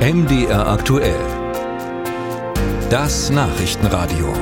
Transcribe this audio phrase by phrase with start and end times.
[0.00, 1.20] MDR aktuell.
[2.88, 4.32] Das Nachrichtenradio.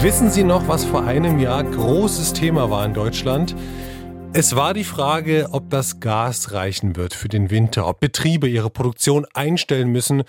[0.00, 3.54] Wissen Sie noch, was vor einem Jahr großes Thema war in Deutschland?
[4.32, 8.70] Es war die Frage, ob das Gas reichen wird für den Winter, ob Betriebe ihre
[8.70, 10.22] Produktion einstellen müssen,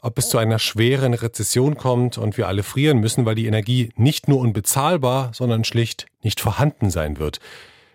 [0.00, 3.90] ob es zu einer schweren Rezession kommt und wir alle frieren müssen, weil die Energie
[3.96, 7.38] nicht nur unbezahlbar, sondern schlicht nicht vorhanden sein wird.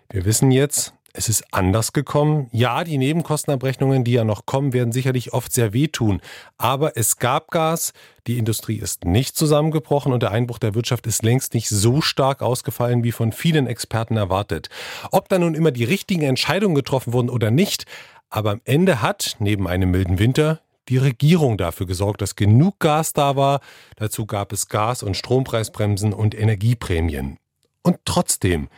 [0.08, 2.48] Wir wissen jetzt, es ist anders gekommen.
[2.52, 6.20] Ja, die Nebenkostenabrechnungen, die ja noch kommen, werden sicherlich oft sehr wehtun.
[6.58, 7.92] Aber es gab Gas,
[8.26, 12.42] die Industrie ist nicht zusammengebrochen und der Einbruch der Wirtschaft ist längst nicht so stark
[12.42, 14.68] ausgefallen, wie von vielen Experten erwartet.
[15.10, 17.86] Ob da nun immer die richtigen Entscheidungen getroffen wurden oder nicht,
[18.28, 23.12] aber am Ende hat, neben einem milden Winter, die Regierung dafür gesorgt, dass genug Gas
[23.12, 23.60] da war.
[23.96, 27.38] Dazu gab es Gas- und Strompreisbremsen und Energieprämien.
[27.82, 28.68] Und trotzdem,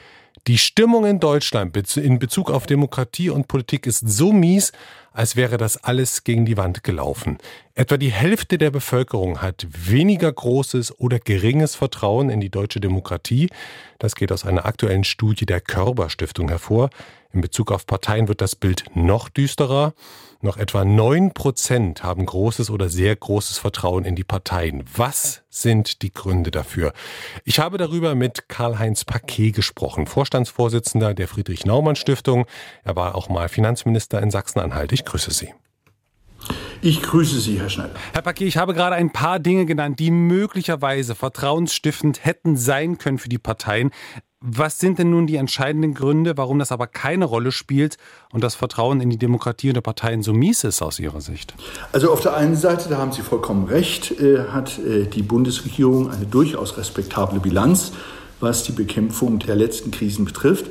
[0.46, 4.72] die Stimmung in Deutschland in Bezug auf Demokratie und Politik ist so mies,
[5.18, 7.38] als wäre das alles gegen die Wand gelaufen.
[7.74, 13.50] Etwa die Hälfte der Bevölkerung hat weniger großes oder geringes Vertrauen in die deutsche Demokratie.
[13.98, 16.90] Das geht aus einer aktuellen Studie der Körber Stiftung hervor.
[17.32, 19.92] In Bezug auf Parteien wird das Bild noch düsterer.
[20.40, 24.84] Noch etwa neun Prozent haben großes oder sehr großes Vertrauen in die Parteien.
[24.96, 26.92] Was sind die Gründe dafür?
[27.44, 32.46] Ich habe darüber mit Karl-Heinz Paquet gesprochen, Vorstandsvorsitzender der Friedrich-Naumann-Stiftung.
[32.84, 34.92] Er war auch mal Finanzminister in Sachsen-Anhalt.
[34.92, 35.52] Ich grüße Sie.
[36.80, 37.94] Ich grüße Sie, Herr Schneider.
[38.12, 43.18] Herr Paquet, ich habe gerade ein paar Dinge genannt, die möglicherweise vertrauensstiftend hätten sein können
[43.18, 43.90] für die Parteien.
[44.40, 47.96] Was sind denn nun die entscheidenden Gründe, warum das aber keine Rolle spielt
[48.32, 51.54] und das Vertrauen in die Demokratie und der Parteien so mies ist aus Ihrer Sicht?
[51.90, 56.12] Also auf der einen Seite, da haben Sie vollkommen recht, äh, hat äh, die Bundesregierung
[56.12, 57.90] eine durchaus respektable Bilanz,
[58.38, 60.66] was die Bekämpfung der letzten Krisen betrifft.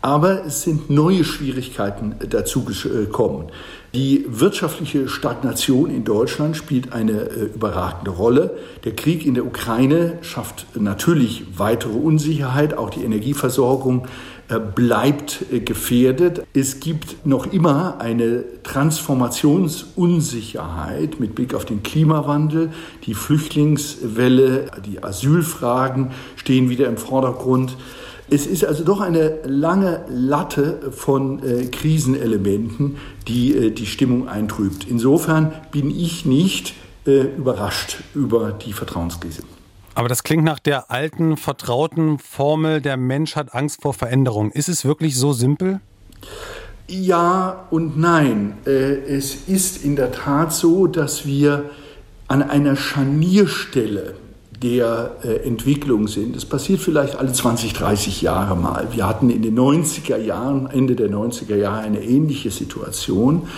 [0.00, 3.50] Aber es sind neue Schwierigkeiten dazu gekommen.
[3.94, 8.58] Die wirtschaftliche Stagnation in Deutschland spielt eine äh, überragende Rolle.
[8.84, 12.76] Der Krieg in der Ukraine schafft natürlich weitere Unsicherheit.
[12.76, 14.06] Auch die Energieversorgung
[14.48, 16.42] äh, bleibt äh, gefährdet.
[16.52, 22.72] Es gibt noch immer eine Transformationsunsicherheit mit Blick auf den Klimawandel.
[23.04, 27.74] Die Flüchtlingswelle, die Asylfragen stehen wieder im Vordergrund.
[28.30, 34.86] Es ist also doch eine lange Latte von äh, Krisenelementen, die äh, die Stimmung eintrübt.
[34.88, 36.74] Insofern bin ich nicht
[37.06, 39.44] äh, überrascht über die Vertrauenskrise.
[39.94, 44.52] Aber das klingt nach der alten, vertrauten Formel, der Mensch hat Angst vor Veränderung.
[44.52, 45.80] Ist es wirklich so simpel?
[46.86, 48.58] Ja und nein.
[48.66, 51.70] Äh, es ist in der Tat so, dass wir
[52.28, 54.14] an einer Scharnierstelle
[54.62, 56.34] der äh, Entwicklung sind.
[56.34, 58.88] Das passiert vielleicht alle 20, 30 Jahre mal.
[58.92, 63.48] Wir hatten in den 90er Jahren, Ende der 90er Jahre eine ähnliche Situation,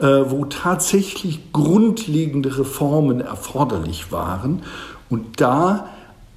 [0.00, 4.62] äh, wo tatsächlich grundlegende Reformen erforderlich waren.
[5.08, 5.88] Und da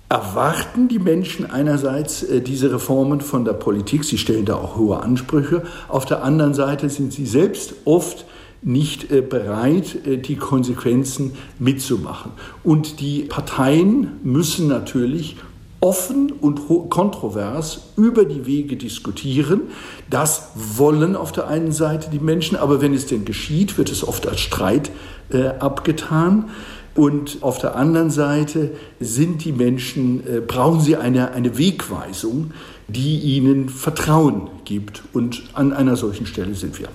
[0.10, 5.02] erwarten die Menschen einerseits äh, diese Reformen von der Politik, sie stellen da auch hohe
[5.02, 8.26] Ansprüche, auf der anderen Seite sind sie selbst oft
[8.64, 12.32] nicht äh, bereit, äh, die Konsequenzen mitzumachen.
[12.64, 15.36] Und die Parteien müssen natürlich
[15.84, 19.64] offen und kontrovers über die Wege diskutieren.
[20.10, 24.08] Das wollen auf der einen Seite die Menschen, aber wenn es denn geschieht, wird es
[24.08, 24.92] oft als Streit
[25.30, 26.50] äh, abgetan.
[26.96, 32.52] Und auf der anderen Seite sind die Menschen, äh, brauchen sie eine, eine Wegweisung,
[32.88, 35.04] die ihnen Vertrauen gibt.
[35.12, 36.88] Und an einer solchen Stelle sind wir.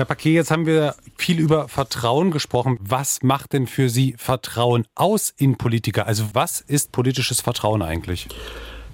[0.00, 2.78] Herr Paquet, jetzt haben wir viel über Vertrauen gesprochen.
[2.80, 6.06] Was macht denn für Sie Vertrauen aus in Politiker?
[6.06, 8.26] Also was ist politisches Vertrauen eigentlich?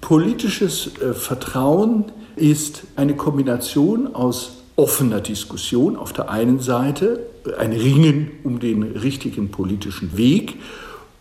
[0.01, 7.21] Politisches äh, Vertrauen ist eine Kombination aus offener Diskussion auf der einen Seite,
[7.57, 10.55] ein Ringen um den richtigen politischen Weg,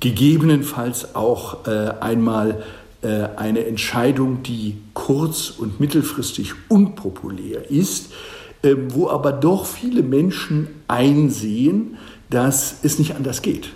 [0.01, 2.65] gegebenenfalls auch äh, einmal
[3.03, 8.11] äh, eine Entscheidung, die kurz- und mittelfristig unpopulär ist,
[8.89, 11.97] wo aber doch viele Menschen einsehen,
[12.31, 13.71] dass es nicht anders geht.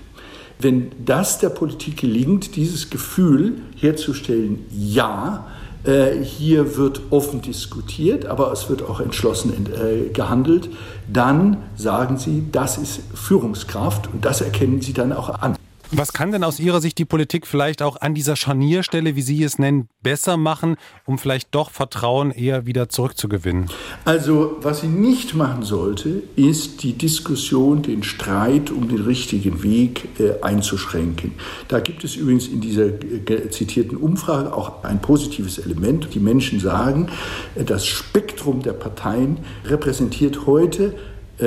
[0.59, 5.47] Wenn das der Politik gelingt, dieses Gefühl herzustellen, ja,
[5.85, 10.69] äh, hier wird offen diskutiert, aber es wird auch entschlossen äh, gehandelt,
[11.11, 15.57] dann sagen sie, das ist Führungskraft und das erkennen sie dann auch an.
[15.93, 19.43] Was kann denn aus Ihrer Sicht die Politik vielleicht auch an dieser Scharnierstelle, wie Sie
[19.43, 23.67] es nennen, besser machen, um vielleicht doch Vertrauen eher wieder zurückzugewinnen?
[24.05, 30.21] Also, was sie nicht machen sollte, ist die Diskussion, den Streit um den richtigen Weg
[30.21, 31.33] äh, einzuschränken.
[31.67, 36.15] Da gibt es übrigens in dieser äh, zitierten Umfrage auch ein positives Element.
[36.15, 37.09] Die Menschen sagen,
[37.57, 40.95] äh, das Spektrum der Parteien repräsentiert heute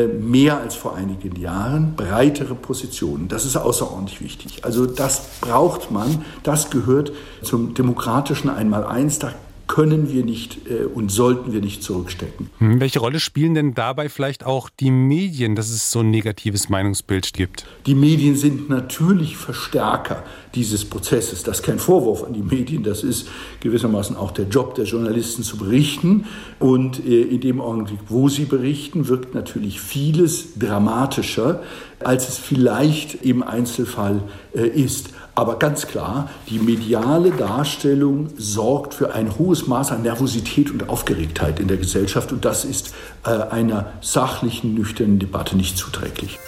[0.08, 3.28] mehr als vor einigen Jahren, breitere Positionen.
[3.28, 4.66] Das ist außerordentlich wichtig.
[4.66, 7.12] Also das braucht man, das gehört
[7.42, 9.20] zum demokratischen Einmaleins.
[9.20, 9.34] Da
[9.74, 12.52] können wir nicht äh, und sollten wir nicht zurückstecken.
[12.60, 16.70] Hm, welche Rolle spielen denn dabei vielleicht auch die Medien, dass es so ein negatives
[16.70, 17.66] Meinungsbild gibt?
[17.88, 20.22] Die Medien sind natürlich Verstärker
[20.54, 21.42] dieses Prozesses.
[21.42, 23.28] Das ist kein Vorwurf an die Medien, das ist
[23.62, 26.26] gewissermaßen auch der Job der Journalisten zu berichten.
[26.60, 31.64] Und äh, in dem Augenblick, wo sie berichten, wirkt natürlich vieles dramatischer,
[32.00, 34.22] als es vielleicht im Einzelfall
[34.54, 35.10] äh, ist.
[35.36, 41.68] Aber ganz klar, die mediale Darstellung sorgt für ein Maß an Nervosität und Aufgeregtheit in
[41.68, 42.94] der Gesellschaft und das ist
[43.26, 46.40] äh, einer sachlichen, nüchternen Debatte nicht zuträglich.